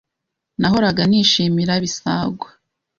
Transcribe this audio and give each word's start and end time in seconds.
Nahoraga 0.59 1.01
nishimira 1.09 1.73
Bisangwa. 1.83 2.49